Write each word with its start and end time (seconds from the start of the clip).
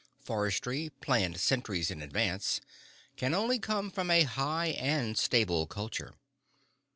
Forestry, 0.19 0.89
planned 0.99 1.39
centuries 1.39 1.91
in 1.91 2.01
advance, 2.01 2.59
can 3.17 3.35
only 3.35 3.59
come 3.59 3.91
from 3.91 4.09
a 4.09 4.23
high 4.23 4.69
and 4.79 5.15
stable 5.15 5.67
culture. 5.67 6.15